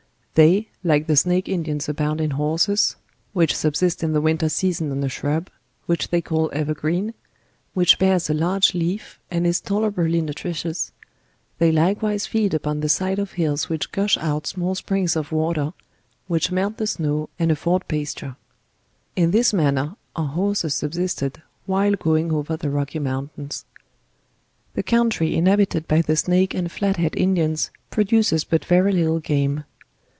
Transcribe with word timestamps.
They, 0.35 0.69
like 0.81 1.07
the 1.07 1.17
Snake 1.17 1.49
Indians 1.49 1.89
abound 1.89 2.21
in 2.21 2.31
horses, 2.31 2.95
whichi 3.35 3.49
28 3.51 3.51
JOURNAL 3.59 3.67
OF 3.67 3.73
euboist 3.73 4.03
in 4.03 4.13
the 4.13 4.21
winter 4.21 4.47
season 4.49 4.89
on 4.91 5.03
a 5.03 5.09
shrub, 5.09 5.49
which 5.87 6.07
they 6.07 6.21
call 6.21 6.49
evergreen; 6.53 7.13
which 7.73 7.99
bears 7.99 8.29
a 8.29 8.33
Urge 8.43 8.73
leaf, 8.73 9.19
and 9.29 9.45
is 9.45 9.59
tolerably 9.59 10.19
uu 10.21 10.33
tricious; 10.33 10.91
they 11.59 11.69
likewise 11.69 12.27
feed 12.27 12.53
upon 12.53 12.79
the 12.79 12.87
side 12.87 13.19
of 13.19 13.33
hills 13.33 13.67
which 13.67 13.91
gush 13.91 14.17
out 14.19 14.47
small 14.47 14.73
tnrirgs 14.73 15.17
of 15.17 15.33
water, 15.33 15.73
which 16.27 16.49
melt 16.49 16.77
the 16.77 16.87
snow, 16.87 17.29
and 17.37 17.51
afford 17.51 17.85
pasture. 17.89 18.37
In 19.17 19.31
this 19.31 19.51
manner 19.51 19.95
our 20.15 20.27
hurses 20.27 20.75
subsisted 20.75 21.41
while 21.65 21.91
going 21.95 22.31
over 22.31 22.55
the 22.55 22.69
rocky 22.69 22.99
mountains. 22.99 23.65
The 24.75 24.83
country 24.83 25.35
inhabited 25.35 25.89
by 25.89 26.01
the 26.01 26.15
Snake 26.15 26.53
and 26.53 26.71
Flathead 26.71 27.17
Indians 27.17 27.69
produces 27.89 28.45
but 28.45 28.63
very 28.63 28.93
little 28.93 29.19
game. 29.19 29.65